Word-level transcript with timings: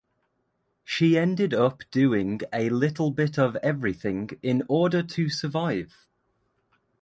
She 0.83 1.15
ended 1.15 1.53
up 1.53 1.83
doing 1.91 2.41
"a 2.51 2.71
little 2.71 3.11
bit 3.11 3.37
of 3.37 3.55
everything" 3.57 4.31
in 4.41 4.63
order 4.67 5.03
to 5.03 5.29
survive. 5.29 6.07